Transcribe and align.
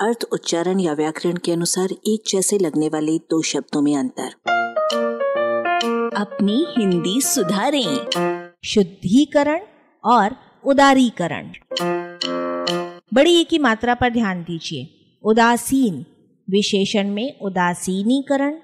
अर्थ, 0.00 0.24
उच्चारण 0.32 0.80
या 0.80 0.92
व्याकरण 0.92 1.36
के 1.36 1.52
अनुसार 1.52 1.88
एक 2.06 2.22
जैसे 2.28 2.58
लगने 2.58 2.88
वाले 2.88 3.18
दो 3.18 3.42
शब्दों 3.42 3.82
में 3.82 3.96
अंतर। 3.96 4.28
अपनी 6.16 6.66
हिंदी 6.78 7.20
सुधारें। 7.20 8.06
शुद्धिकरण 8.64 9.60
और 10.04 10.36
उदारीकरण। 10.66 11.52
बड़ी 13.14 13.40
ई 13.40 13.44
की 13.44 13.58
मात्रा 13.58 13.94
पर 13.94 14.10
ध्यान 14.10 14.42
दीजिए। 14.42 15.10
उदासीन, 15.24 16.06
विशेषण 16.50 17.08
में 17.08 17.40
उदासीनीकरण, 17.40 18.54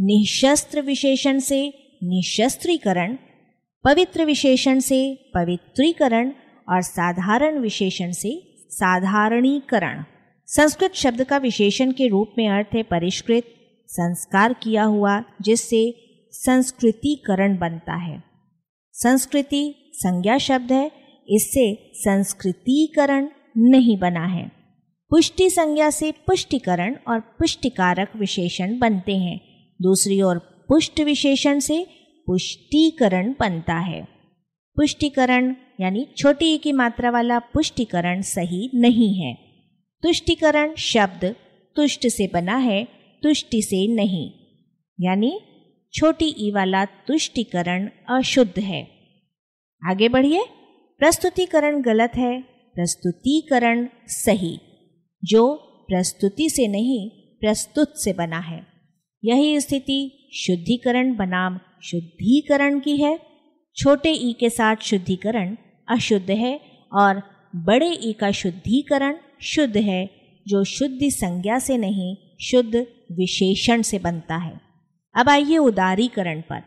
निशस्त्र 0.00 0.80
विशेषण 0.80 1.38
से 1.38 1.68
निशस्त्रीकरण, 2.04 3.16
पवित्र 3.84 4.24
विशेषण 4.24 4.78
से 4.78 5.30
पवित्रीकरण 5.34 6.32
और 6.68 6.82
साधारण 6.82 7.58
विशेषण 7.58 8.12
से 8.12 8.56
साधारणीकरण। 8.70 10.04
संस्कृत 10.46 10.94
शब्द 10.94 11.24
का 11.24 11.36
विशेषण 11.36 11.92
के 11.92 12.08
रूप 12.08 12.34
में 12.38 12.48
अर्थ 12.48 12.74
है 12.74 12.82
परिष्कृत, 12.82 13.44
संस्कार 13.88 14.52
किया 14.52 14.84
हुआ, 14.84 15.24
जिससे 15.42 15.94
संस्कृतिकरण 16.32 17.58
बनता 17.58 17.94
है। 17.94 18.22
संस्कृति 18.92 19.90
संज्ञा 19.92 20.38
शब्द 20.38 20.72
है, 20.72 20.90
इससे 21.28 21.92
संस्कृतिकरण 21.94 23.28
नहीं 23.56 23.98
बना 23.98 24.26
है। 24.26 24.52
पुष्टि 25.10 25.50
संज्ञा 25.50 25.90
से 25.90 26.12
पुष्टिकरण 26.12 26.96
और 27.08 27.20
पुष्टिकारक 27.20 28.16
विशेषण 28.16 28.78
बनते 28.78 29.16
हैं। 29.16 29.40
दूसरी 29.82 30.22
ओर 30.22 30.38
पुष्ट 30.38 31.00
विशेषण 31.00 31.58
से 31.58 31.86
पुष्टिकरण 32.26 33.34
बनता 33.40 33.74
है। 33.74 34.08
पुष्टिकरण 34.76 35.54
यानी 35.80 36.06
छोटी 36.16 36.58
की 36.58 36.72
मात्रा 36.72 37.10
वाला 37.10 37.38
पुष्टिकरण 37.38 38.20
सही 38.20 38.70
नहीं 38.74 39.14
है। 39.14 39.53
तुष्टिकरण 40.04 40.74
शब्द 40.74 41.36
तुष्ट 41.76 42.08
से 42.08 42.30
बना 42.32 42.56
है, 42.56 42.88
तुष्टि 43.22 43.62
से 43.62 43.94
नहीं। 43.94 44.30
यानी 45.00 45.40
छोटी 45.92 46.34
ई 46.38 46.50
वाला 46.50 46.84
तुष्टिकरण 46.84 47.90
अशुद्ध 48.10 48.58
है। 48.58 48.88
आगे 49.86 50.08
बढ़िए। 50.08 50.40
प्रस्तुतिकरण 50.98 51.82
गलत 51.82 52.12
है, 52.16 52.42
प्रस्तुतिकरण 52.74 53.88
सही। 54.06 54.60
जो 55.24 55.54
प्रस्तुति 55.88 56.50
से 56.50 56.68
नहीं, 56.68 57.10
प्रस्तुत 57.10 57.94
से 57.96 58.12
बना 58.12 58.38
है। 58.38 58.66
यही 59.24 59.60
स्थिति 59.60 60.28
शुद्धिकरण 60.32 61.16
बनाम 61.16 61.60
शुद्धिकरण 61.82 62.80
की 62.80 62.96
है। 62.96 63.20
छोटे 63.76 64.12
ई 64.12 64.32
के 64.32 64.50
साथ 64.50 64.76
शुद्धिकरण 64.76 65.56
अशुद्ध 65.88 66.30
है 66.30 66.60
और 66.92 67.22
बड़े 67.56 67.90
ई 67.92 68.12
का 68.12 68.30
शुद्धिकरण 68.30 69.16
शुद्ध 69.42 69.76
है, 69.76 70.10
जो 70.46 70.64
शुद्धि 70.64 71.10
संज्ञा 71.10 71.58
से 71.58 71.76
नहीं, 71.76 72.16
शुद्ध 72.40 72.86
विशेषण 73.12 73.82
से 73.82 73.98
बनता 73.98 74.36
है। 74.36 74.60
अब 75.14 75.28
आइए 75.28 75.58
उदारीकरण 75.58 76.40
पर। 76.40 76.62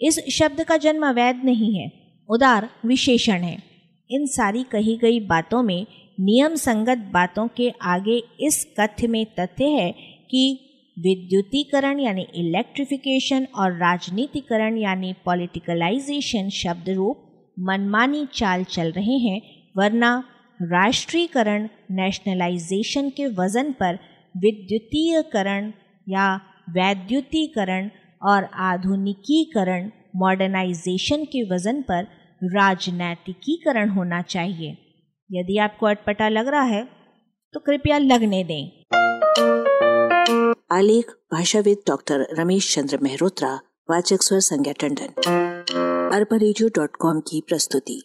इस 0.00 0.20
शब्द 0.30 0.64
का 0.64 0.76
जन्म 0.76 1.08
अवैध 1.08 1.40
नहीं 1.44 1.74
है, 1.78 1.92
उदार 2.28 2.68
विशेषण 2.86 3.40
है। 3.40 3.62
इन 4.10 4.26
सारी 4.26 4.62
कही 4.62 4.96
गई 4.96 5.20
बातों 5.20 5.62
में 5.62 5.86
नियम 6.20 6.54
संगत 6.54 6.98
बातों 6.98 7.48
के 7.48 7.72
आगे 7.82 8.22
इस 8.40 8.74
कथ्य 8.80 9.06
में 9.06 9.26
तथ्य 9.40 9.64
है 9.64 9.90
कि 10.30 10.64
विद्युतीकरण 10.96 12.00
यानी 12.00 12.26
इलेक्ट्रिफिकेशन 12.34 13.46
और 13.56 13.72
राजनीतिकरण 13.72 14.78
यानी 14.78 15.12
पॉलिटिकलाइजेशन 15.24 16.48
शब्द 16.48 16.88
रूप 16.88 17.24
मनमानी 17.58 18.26
चाल 18.34 18.64
चल 18.64 18.90
रहे 18.90 19.18
हैं, 19.18 19.40
वरना 19.76 20.24
राष्ट्रीयकरण 20.62 21.68
नेशनलाइजेशन 21.90 23.10
के 23.10 23.26
वज़न 23.26 23.72
पर 23.72 23.94
विद्युतीयकरण 24.36 25.72
या 26.08 26.36
वैद्युतीकरण 26.70 27.90
और 28.22 28.44
आधुनिकीकरण 28.44 29.90
मॉडर्नाइजेशन 30.16 31.24
के 31.24 31.54
वज़न 31.54 31.82
पर 31.82 32.04
राजनैतिकीकरण 32.44 33.88
होना 33.88 34.22
चाहिए। 34.22 34.70
यदि 35.32 35.58
आपको 35.58 35.86
अटपटा 35.86 36.28
लग 36.28 36.48
रहा 36.48 36.62
है 36.62 36.88
तो 37.54 37.60
कृपया 37.60 37.98
लगने 37.98 38.44
दें। 38.44 38.84
आलेख, 40.72 41.10
भाषाविद 41.32 41.78
डॉक्टर 41.86 42.26
रमेश 42.38 42.74
चंद्र 42.74 42.98
मेहरोत्रा, 43.02 43.60
वाचक 43.90 44.22
स्वर 44.22 44.40
संज्ञा 44.40 44.72
टंडन। 44.72 45.32
अरबा 46.14 47.20
की 47.20 47.42
प्रस्तुति। 47.48 48.02